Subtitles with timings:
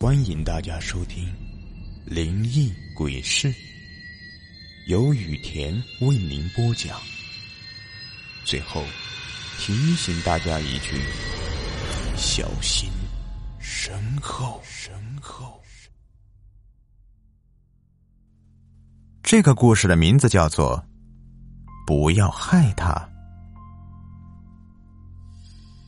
[0.00, 1.26] 欢迎大家收听
[2.04, 3.52] 《灵异鬼事》，
[4.86, 6.96] 由雨田为您播讲。
[8.44, 8.84] 最后
[9.58, 11.02] 提醒大家一句：
[12.16, 12.88] 小心
[13.58, 15.60] 身后，身后。
[19.20, 20.80] 这个故事的名字叫做
[21.84, 23.10] “不要害他”。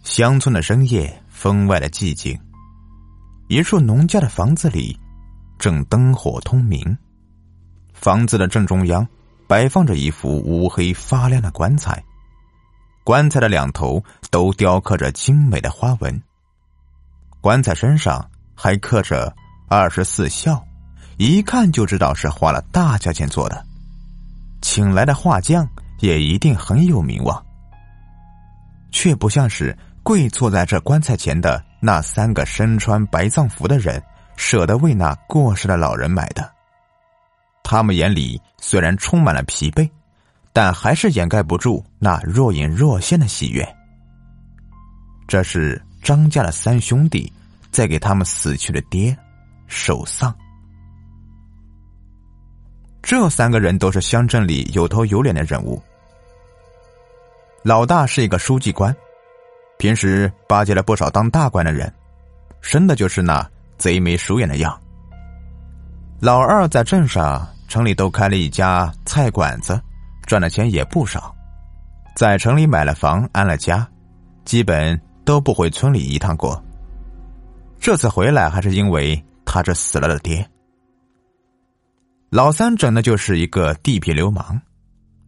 [0.02, 2.36] 乡村的深夜，分外的寂静。
[3.50, 4.96] 一处农家的房子里，
[5.58, 6.96] 正灯火通明。
[7.92, 9.04] 房子的正中央
[9.48, 12.00] 摆放着一副乌黑发亮的棺材，
[13.02, 16.22] 棺材的两头都雕刻着精美的花纹。
[17.40, 18.24] 棺材身上
[18.54, 19.34] 还刻着
[19.68, 20.64] “二十四孝”，
[21.18, 23.66] 一看就知道是花了大价钱做的。
[24.62, 27.44] 请来的画匠也一定很有名望，
[28.92, 31.64] 却不像是跪坐在这棺材前的。
[31.80, 34.02] 那三个身穿白藏服的人
[34.36, 36.52] 舍得为那过世的老人买的，
[37.62, 39.88] 他们眼里虽然充满了疲惫，
[40.52, 43.66] 但还是掩盖不住那若隐若现的喜悦。
[45.26, 47.32] 这是张家的三兄弟
[47.70, 49.16] 在给他们死去的爹
[49.66, 50.34] 守丧。
[53.02, 55.82] 这三个人都是乡镇里有头有脸的人物，
[57.62, 58.94] 老大是一个书记官。
[59.80, 61.90] 平时巴结了不少当大官的人，
[62.60, 64.78] 生的就是那贼眉鼠眼的样。
[66.20, 69.80] 老二在镇上、城里都开了一家菜馆子，
[70.26, 71.34] 赚的钱也不少，
[72.14, 73.88] 在城里买了房、安了家，
[74.44, 76.62] 基本都不回村里一趟过。
[77.78, 80.46] 这次回来还是因为他这死了的爹。
[82.28, 84.60] 老三整的就是一个地痞流氓，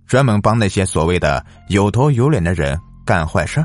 [0.06, 3.64] 专门帮那些所谓的有头有脸的人干坏事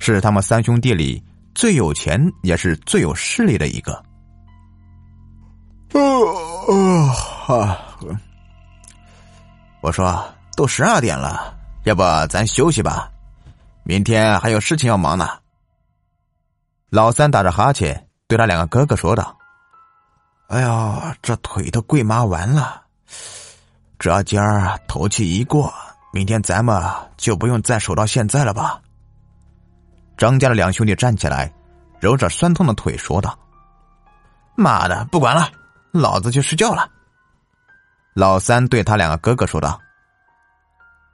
[0.00, 1.22] 是他们三兄弟里
[1.54, 3.92] 最有钱也是最有势力的一个。
[7.46, 7.78] 啊！
[9.80, 10.24] 我说，
[10.56, 13.10] 都十二点了，要不咱休息吧？
[13.82, 15.28] 明天还有事情要忙呢。
[16.90, 19.36] 老三打着哈欠，对他两个哥哥说道
[20.48, 22.82] ：“哎呀，这腿都跪麻完了，
[23.98, 25.72] 只要今儿头气一过，
[26.12, 26.80] 明天咱们
[27.16, 28.80] 就不用再守到现在了吧？”
[30.20, 31.50] 张家的两兄弟站起来，
[31.98, 33.38] 揉着酸痛的腿，说道
[34.54, 35.48] ：“妈的，不管了，
[35.92, 36.86] 老子去睡觉了。”
[38.12, 39.80] 老三对他两个哥哥说道：“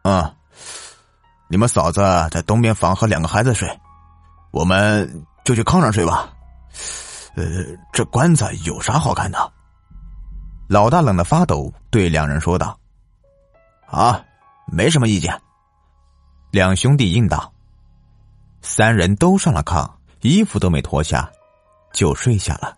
[0.03, 0.35] 嗯，
[1.47, 2.01] 你们嫂子
[2.33, 3.71] 在东边房和两个孩子睡，
[4.51, 6.29] 我们就去炕上睡吧。
[7.37, 7.45] 呃，
[7.93, 9.53] 这棺材有啥好看的？”
[10.69, 12.77] 老大冷得发抖，对两人说道
[13.87, 14.21] ：“啊，
[14.67, 15.41] 没什么意见。”
[16.51, 17.53] 两兄弟应道。
[18.69, 19.89] 三人都上了炕，
[20.23, 21.31] 衣服都没脱下，
[21.93, 22.77] 就睡下了。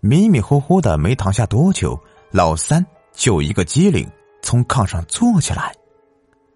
[0.00, 4.08] 迷迷糊糊的没躺下多久，老三就一个机灵，
[4.40, 5.74] 从炕上坐起来，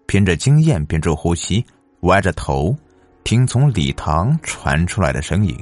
[0.07, 1.63] 凭着经验屏住呼吸，
[2.03, 2.73] 歪着头
[3.25, 5.53] 听从礼堂传出来的声音。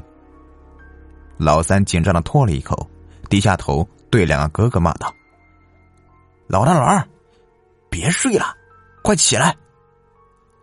[1.36, 2.88] 老三紧张的唾了一口，
[3.28, 5.12] 低下头对两个哥哥骂道
[6.46, 7.04] ：“老大、老二，
[7.90, 8.56] 别睡了，
[9.04, 9.54] 快起来！”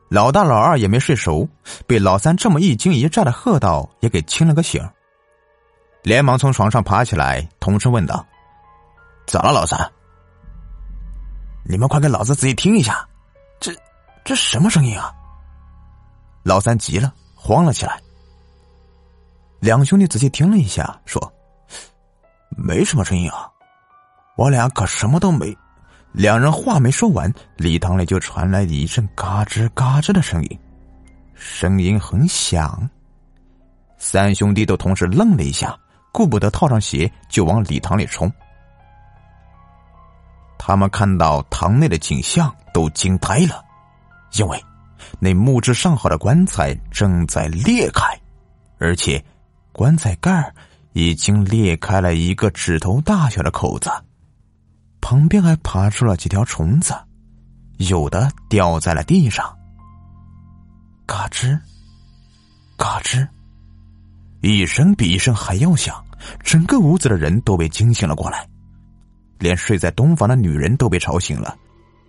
[0.08, 1.48] 老大、老二也没睡熟，
[1.86, 4.88] 被老三这么一惊一乍的喝道，也给清了个醒。
[6.02, 8.24] 连忙从床上爬起来，同声问道
[9.26, 9.90] ：“咋了，老三？
[11.64, 13.04] 你们快给老子仔细听一下，
[13.58, 13.72] 这
[14.24, 15.12] 这什么声音啊？”
[16.44, 18.00] 老三急了，慌了起来。
[19.58, 21.32] 两兄弟仔细听了一下，说
[22.56, 23.50] ：“没什么声音啊，
[24.36, 25.52] 我俩可什么都没。”
[26.16, 30.58] 两人话没说完，礼堂里就传来一阵嘎吱嘎吱的声音，
[31.34, 32.88] 声音很响。
[33.98, 35.78] 三兄弟都同时愣了一下，
[36.12, 38.32] 顾不得套上鞋，就往礼堂里冲。
[40.56, 43.62] 他们看到堂内的景象，都惊呆了，
[44.38, 44.58] 因为
[45.18, 48.18] 那木质上好的棺材正在裂开，
[48.78, 49.22] 而且
[49.70, 50.50] 棺材盖
[50.94, 53.90] 已经裂开了一个指头大小的口子。
[55.08, 56.92] 旁边还爬出了几条虫子，
[57.76, 59.56] 有的掉在了地上。
[61.06, 61.56] 嘎吱，
[62.76, 63.24] 嘎吱，
[64.40, 66.04] 一声比一声还要响，
[66.42, 68.48] 整个屋子的人都被惊醒了过来，
[69.38, 71.56] 连睡在东房的女人都被吵醒了，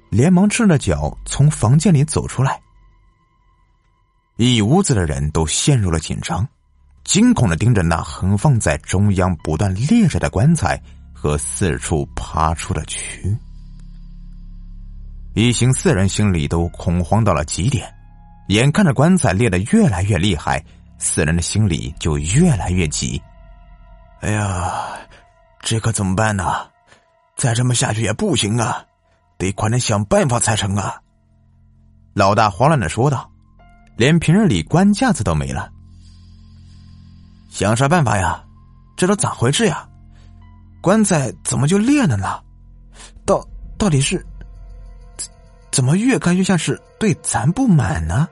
[0.10, 2.60] 连忙赤着脚从房间里走出来。
[4.38, 6.48] 一屋子的人都陷入了紧张，
[7.04, 10.82] 惊恐的盯着那横放在中央不断裂着的棺材。
[11.28, 13.38] 和四处爬出的蛆，
[15.34, 17.94] 一行四人心里都恐慌到了极点，
[18.48, 20.64] 眼看着棺材裂得越来越厉害，
[20.98, 23.22] 四人的心里就越来越急。
[24.22, 24.88] 哎呀，
[25.60, 26.46] 这可怎么办呢？
[27.36, 28.86] 再这么下去也不行啊，
[29.38, 31.02] 得快点想办法才成啊！
[32.14, 33.30] 老大慌乱的说道
[33.98, 35.70] ：“连平日里官架子都没了，
[37.50, 38.42] 想啥办法呀？
[38.96, 39.86] 这都咋回事呀？
[40.88, 42.42] 棺材怎么就裂了呢？
[43.26, 43.46] 到
[43.78, 44.26] 到底是
[45.70, 48.26] 怎么越看越像是对咱不满呢？”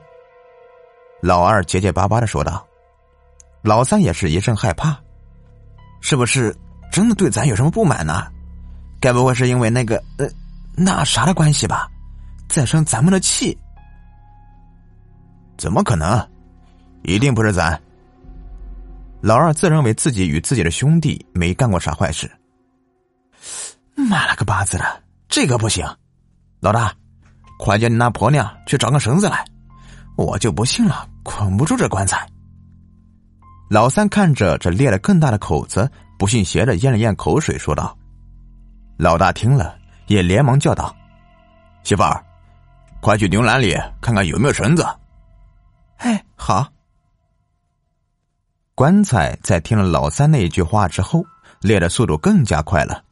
[1.20, 2.66] 老二结结巴巴的说道
[3.60, 4.98] ：“老三也是一阵害怕，
[6.00, 6.56] 是不是
[6.90, 8.26] 真的对咱有什么不满呢？
[9.00, 10.26] 该不会是因为那个呃
[10.74, 11.86] 那啥的关系吧？
[12.48, 13.54] 在生咱们的气？”
[15.58, 16.26] 怎么可能？
[17.02, 17.78] 一定不是咱。
[19.20, 22.30] 老二自认为自己与自己的兄弟没干过啥坏事。
[24.46, 25.84] 妈了个巴子的，这个不行！
[26.60, 26.94] 老大，
[27.58, 29.44] 快叫你那婆娘去找个绳子来，
[30.16, 32.26] 我就不信了，捆不住这棺材。
[33.68, 37.96] 老三看着这裂了更大的口子，不信邪的咽了咽口水，说道
[38.96, 39.76] ：“老大听了，
[40.06, 40.94] 也连忙叫道
[41.82, 42.24] ：‘媳妇儿，
[43.00, 44.86] 快去牛栏里看看有没有绳子。’”
[45.98, 46.68] 哎，好。
[48.76, 51.24] 棺材在听了老三那一句话之后，
[51.60, 53.02] 裂的速度更加快了，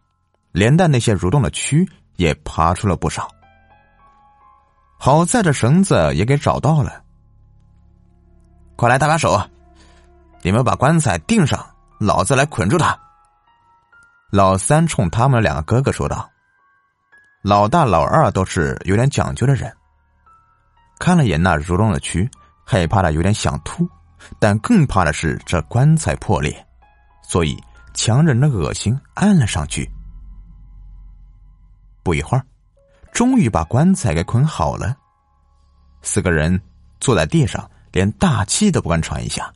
[0.54, 1.84] 连带那些蠕动的蛆
[2.14, 3.28] 也爬出了不少。
[4.96, 7.02] 好在这绳子也给找到了，
[8.76, 9.36] 快来搭把手，
[10.42, 11.66] 你们把棺材钉上，
[11.98, 12.96] 老子来捆住他。
[14.30, 16.30] 老三冲他们两个哥哥说道
[17.42, 19.70] ：“老大、老二都是有点讲究的人，
[21.00, 22.30] 看了眼那蠕动的蛆。”
[22.66, 23.86] 害怕的有点想吐，
[24.38, 26.66] 但更怕的是这棺材破裂，
[27.22, 27.62] 所以
[27.92, 29.86] 强忍着恶心按了上去。
[32.04, 32.44] 不一会儿，
[33.10, 34.96] 终于把棺材给捆好了。
[36.02, 36.60] 四个人
[37.00, 39.52] 坐在地上，连大气都不敢喘一下，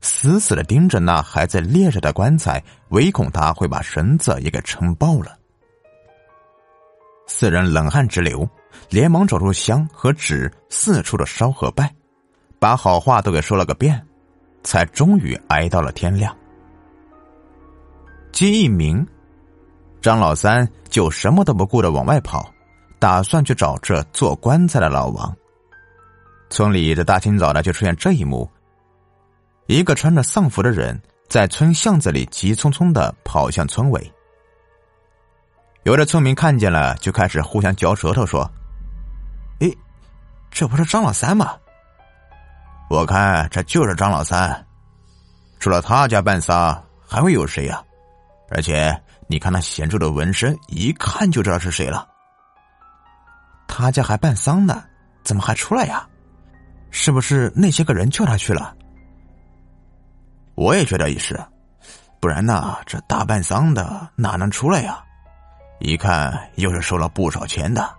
[0.00, 5.36] 死死的盯着那还在裂着的棺材，唯恐他会把绳子也给撑爆了。
[7.26, 8.48] 四人冷汗直流，
[8.88, 11.92] 连忙找出香和纸，四处的烧和拜。
[12.58, 14.00] 把好话都给说了个遍，
[14.62, 16.36] 才终于挨到了天亮。
[18.30, 19.04] 鸡一鸣，
[20.02, 22.52] 张老三就什么都不顾的往外跑，
[22.98, 25.34] 打算去找这做棺材的老王。
[26.50, 28.50] 村里这大清早的就出现这一幕：
[29.66, 34.12] 一个穿着丧服的人在村巷子里急匆匆的跑向村尾。
[35.84, 38.50] 有的村民看见了，就开始互相嚼舌头说
[39.60, 39.70] ：“哎，
[40.50, 41.54] 这不是张老三吗？”
[42.90, 44.66] 我看这就是张老三，
[45.60, 47.80] 除了他家办丧，还会有谁呀？
[48.50, 48.94] 而且
[49.32, 52.06] 你看那显著的纹身，一看就知道是谁了。
[53.66, 54.84] 他家还办丧呢，
[55.24, 56.06] 怎么还出来呀？
[56.90, 58.76] 是不是那些个人叫他去了？
[60.54, 61.42] 我也觉得也是，
[62.20, 65.02] 不然呢，这大办丧的哪能出来呀？
[65.78, 67.90] 一看又是收了不少钱的。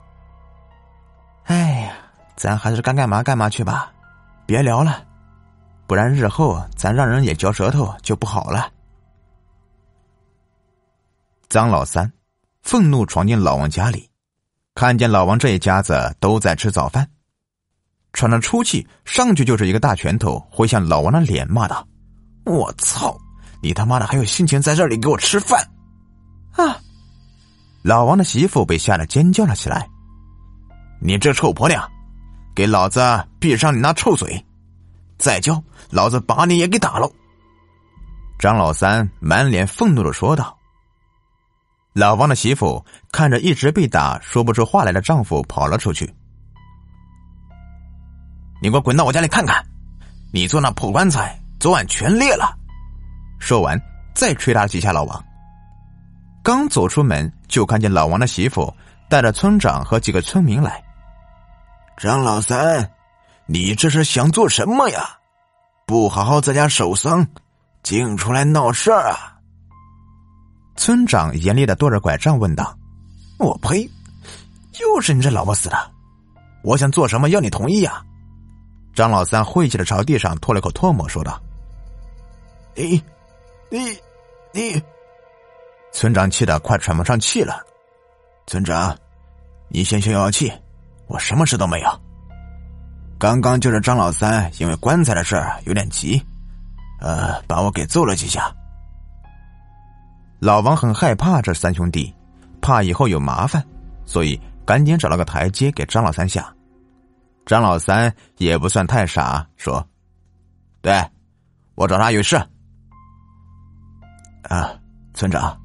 [1.45, 1.93] 哎呀，
[2.35, 3.91] 咱还是该干嘛干嘛去吧。
[4.45, 5.03] 别聊了，
[5.87, 8.69] 不然日后咱让人也嚼舌头就不好了。
[11.53, 12.11] 张老三
[12.63, 14.09] 愤怒闯进老王家里，
[14.73, 17.07] 看见老王这一家子都在吃早饭，
[18.11, 21.87] 喘着粗气上去就是一个大拳头挥向老王的脸，骂道
[22.43, 23.15] ：“我操！
[23.61, 25.63] 你他妈的还有心情在这里给我吃饭？”
[26.57, 26.81] 啊！
[27.83, 29.87] 老王的媳妇被吓得尖叫了起来
[30.99, 31.87] ：“你这臭婆娘！”
[32.55, 32.99] 给老子
[33.39, 34.43] 闭上你那臭嘴！
[35.19, 37.07] 再叫，老子把你也给打了！
[38.39, 40.57] 张老三满脸愤怒的说道。
[41.93, 46.11] 老王的媳妇看着一直被打、说不出话来的丈夫，跑了出去。
[48.61, 49.63] 你给我滚到我家里看看！
[50.31, 52.57] 你做那破棺材，昨晚全裂了！
[53.39, 53.79] 说完，
[54.15, 55.23] 再捶打几下老王。
[56.41, 58.73] 刚走出门，就看见老王的媳妇
[59.07, 60.83] 带着村长和几个村民来。
[61.97, 62.89] 张老三，
[63.45, 65.19] 你这是想做什么呀？
[65.85, 67.27] 不好好在家守丧，
[67.83, 69.32] 净出来闹事儿啊！
[70.75, 72.77] 村长严厉的跺着拐杖问道
[73.37, 73.89] ：“我呸！
[74.81, 75.91] 又是你这老不死的！
[76.63, 78.03] 我想做什么要你同意呀？”
[78.93, 81.41] 张老三晦气的朝地上吐了口唾沫，说道
[82.75, 83.01] ：“你，
[83.69, 83.97] 你，
[84.51, 84.81] 你！”
[85.93, 87.61] 村长气得快喘不上气了。
[88.47, 88.97] 村长，
[89.67, 90.51] 你先消消气。
[91.07, 92.01] 我什么事都没有。
[93.19, 96.21] 刚刚就是张老三因为棺材的事儿有点急，
[96.99, 98.53] 呃，把我给揍了几下。
[100.43, 102.13] 老王很害怕这三兄弟，
[102.61, 103.65] 怕以后有麻烦，
[104.05, 106.53] 所以赶紧找了个台阶给张老三下。
[107.45, 109.87] 张老三也不算太傻，说
[110.83, 111.01] ：“对，
[111.75, 112.35] 我找他有事。
[114.41, 114.69] 啊，
[115.13, 115.57] 村长，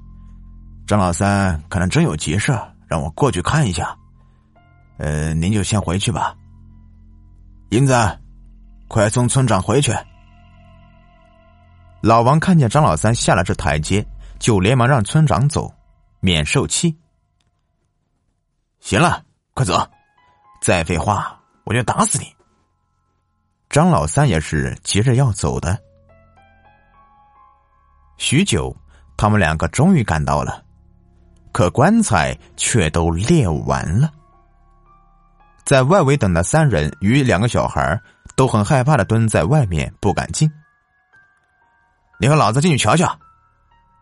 [0.86, 2.56] 张老三可能真有急事，
[2.86, 3.96] 让我过去看一下。
[4.98, 6.36] 呃，您就先回去吧。
[7.70, 7.94] 英子，
[8.86, 9.92] 快送村长回去。
[12.00, 14.06] 老王看见张老三下了这台阶，
[14.38, 15.72] 就连忙让村长走，
[16.20, 16.96] 免受气。
[18.80, 19.74] 行了，快走！
[20.60, 22.34] 再废话，我就打死你！
[23.68, 25.78] 张老三也是急着要走的。
[28.16, 28.74] 许久，
[29.16, 30.64] 他们两个终于赶到了，
[31.52, 34.10] 可棺材却都裂完了。
[35.64, 38.00] 在外围等的三人与两个小孩
[38.34, 40.50] 都很害怕的蹲在外面，不敢进。
[42.18, 43.18] 你和老子进去瞧瞧。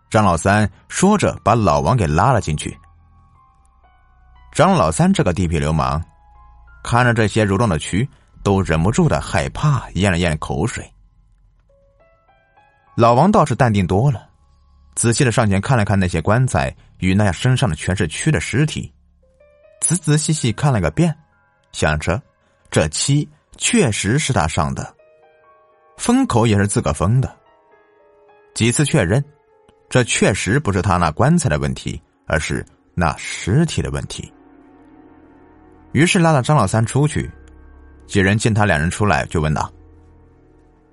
[0.09, 2.79] 张老三说着，把老王给拉了进去。
[4.53, 6.03] 张老三这个地痞流氓，
[6.83, 8.09] 看着这些蠕动的蛆，
[8.43, 10.91] 都忍不住的害怕，咽了咽口水。
[12.95, 14.29] 老王倒是淡定多了，
[14.95, 18.91] 仔细的上前看了看那些棺材与那身上的全是蛆的尸体，
[19.83, 21.15] 仔仔细细看了个遍，
[21.73, 22.23] 想着
[22.71, 24.95] 这漆确实是他上的，
[25.99, 27.37] 封口也是自个封的。
[28.55, 29.23] 几次确认，
[29.89, 32.65] 这确实不是他那棺材的问题，而是
[32.95, 34.33] 那尸体的问题。
[35.93, 37.31] 于是拉了张老三出去，
[38.07, 39.73] 几人见他两人出来，就问道：“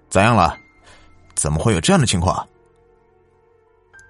[0.10, 0.58] 咋样了？
[1.36, 2.48] 怎么会有这样的情况？”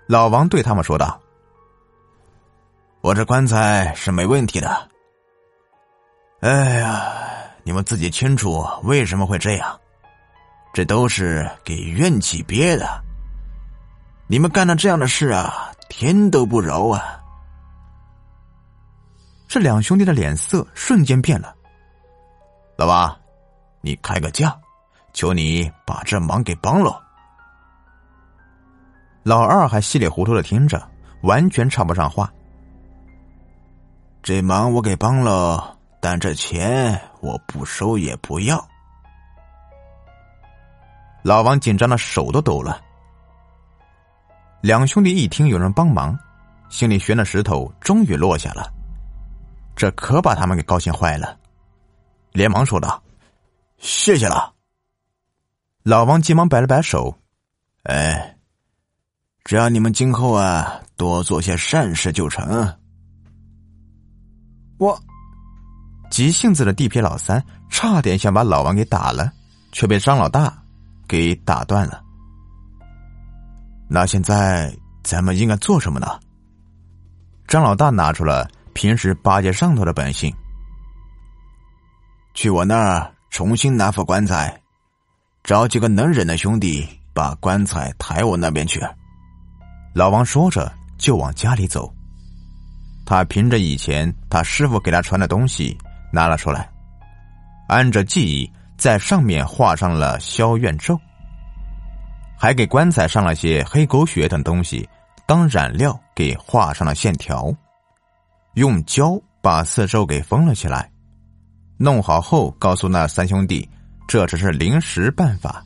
[0.06, 1.20] 老王对他们说道
[3.02, 4.90] ：“我这棺材是没问题的。
[6.42, 7.14] 哎呀，
[7.64, 9.80] 你们自己清楚为什么会这样，
[10.74, 13.02] 这都是给怨气憋的。
[14.34, 17.22] 你们干了这样的事啊，天都不饶啊！”
[19.48, 21.54] 这两兄弟的脸色瞬间变了。
[22.76, 23.16] 老王，
[23.82, 24.60] 你开个价，
[25.14, 27.00] 求你把这忙给帮了。
[29.22, 30.84] 老二还稀里糊涂的听着，
[31.22, 32.28] 完全插不上话。
[34.24, 38.68] 这忙我给帮了，但这钱我不收也不要。
[41.22, 42.82] 老王紧张的手都抖了。
[44.64, 46.18] 两兄弟一听有人帮忙，
[46.70, 48.74] 心里悬的石头终于落下了。
[49.76, 51.38] 这可把他们给高兴坏了，
[52.32, 53.04] 连忙说道
[53.78, 54.54] ：“谢谢了。”
[55.84, 57.14] 老王急忙摆了摆手
[57.84, 58.38] ：“哎，
[59.44, 62.74] 只要你们今后啊多做些善事就成。”
[64.80, 64.98] 我
[66.10, 69.30] 急性子的地痞老三差点想把老王给打了，
[69.74, 70.58] 却被张老大
[71.06, 72.02] 给打断了。
[73.88, 76.20] 那现在咱们应该做什么呢？
[77.48, 78.50] 张老大拿出了。
[78.76, 80.34] 平时巴结上头的本性，
[82.34, 84.60] 去我那儿重新拿副棺材，
[85.44, 88.82] 找几个能忍的兄弟把棺材抬我那边去。
[89.94, 91.94] 老王说着就往家里走，
[93.06, 95.78] 他凭着以前他师傅给他传的东西
[96.12, 96.68] 拿了出来，
[97.68, 101.00] 按着记忆在上面画上了消怨咒，
[102.44, 104.86] 还给棺材上了些黑狗血等东西
[105.26, 107.50] 当染料，给画上了线条。
[108.56, 110.92] 用胶把四周给封了起来，
[111.78, 113.70] 弄好后告诉那三兄弟，
[114.10, 115.64] 这只是临时办法，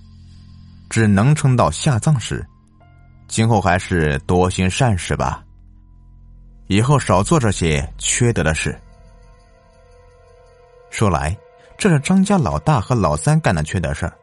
[0.88, 2.46] 只能撑到下葬时，
[3.28, 5.44] 今后还是多行善事吧。
[6.68, 8.80] 以后少做这些缺德的事。
[10.92, 11.36] 说来，
[11.76, 14.14] 这是张家老大和老三干的缺德事儿。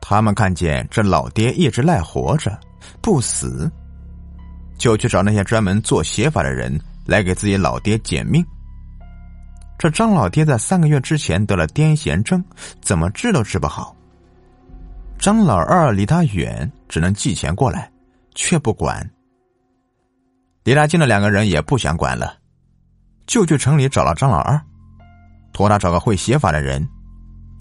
[0.00, 2.58] 他们看见这老爹一直赖活着
[3.00, 3.70] 不死，
[4.78, 6.80] 就去找那些专门做邪法的人。
[7.06, 8.44] 来给自己老爹减命。
[9.76, 12.44] 这张老爹在三个月之前得了癫痫症，
[12.80, 13.96] 怎么治都治不好。
[15.18, 17.90] 张老二离他远，只能寄钱过来，
[18.36, 19.10] 却不管。
[20.62, 22.36] 离他近的两个人也不想管了，
[23.26, 24.60] 就去城里找了张老二，
[25.52, 26.86] 托他找个会写法的人。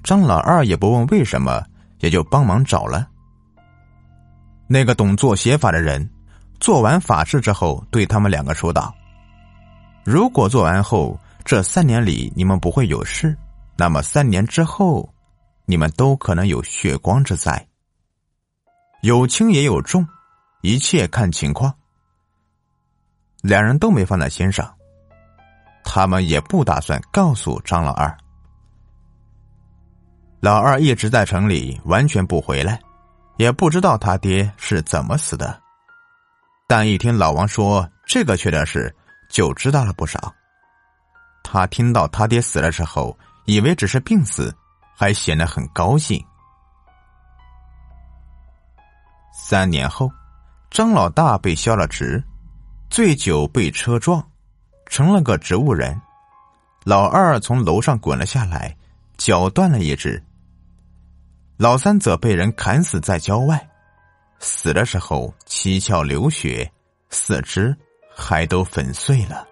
[0.03, 1.63] 张老二也不问为什么，
[1.99, 3.07] 也就帮忙找了。
[4.67, 6.09] 那个懂做写法的人，
[6.59, 8.93] 做完法事之后，对他们两个说道。
[10.03, 13.37] 如果做完后这三年里你们不会有事，
[13.77, 15.11] 那么三年之后，
[15.65, 17.67] 你们都可能有血光之灾。
[19.01, 20.07] 有轻也有重，
[20.61, 21.73] 一切看情况。
[23.41, 24.73] 两人都没放在心上，
[25.83, 28.15] 他们也不打算告诉张老二。
[30.39, 32.79] 老二一直在城里，完全不回来，
[33.37, 35.59] 也不知道他爹是怎么死的。
[36.67, 38.95] 但一听老王说这个缺德事。
[39.29, 40.33] 就知道了不少。
[41.43, 43.15] 他听到他爹死了之后，
[43.45, 44.51] 以为只是病死，
[44.97, 46.19] 还显得很高兴。
[49.31, 50.11] 三年后，
[50.71, 52.23] 张老大被削了职，
[52.89, 54.27] 醉酒被车撞，
[54.87, 56.01] 成了个植物人。
[56.83, 58.75] 老二从楼上滚了下来，
[59.15, 60.19] 脚断了一只。
[61.59, 63.69] 老三则被人砍死在郊外，
[64.39, 66.71] 死的时候七窍流血，
[67.09, 67.75] 四肢
[68.15, 69.45] 还都粉碎了。